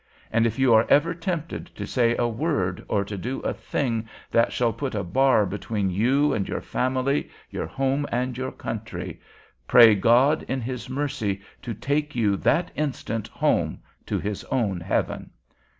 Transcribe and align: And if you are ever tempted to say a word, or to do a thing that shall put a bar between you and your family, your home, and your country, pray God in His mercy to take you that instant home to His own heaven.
And 0.31 0.47
if 0.47 0.57
you 0.57 0.73
are 0.73 0.87
ever 0.89 1.13
tempted 1.13 1.67
to 1.75 1.85
say 1.85 2.17
a 2.17 2.27
word, 2.27 2.83
or 2.87 3.05
to 3.05 3.15
do 3.15 3.39
a 3.41 3.53
thing 3.53 4.09
that 4.31 4.51
shall 4.51 4.73
put 4.73 4.95
a 4.95 5.03
bar 5.03 5.45
between 5.45 5.91
you 5.91 6.33
and 6.33 6.49
your 6.49 6.59
family, 6.59 7.29
your 7.51 7.67
home, 7.67 8.07
and 8.11 8.35
your 8.35 8.51
country, 8.51 9.21
pray 9.67 9.93
God 9.93 10.41
in 10.47 10.59
His 10.59 10.89
mercy 10.89 11.41
to 11.61 11.75
take 11.75 12.15
you 12.15 12.35
that 12.37 12.71
instant 12.73 13.27
home 13.27 13.77
to 14.07 14.17
His 14.17 14.43
own 14.45 14.79
heaven. 14.79 15.29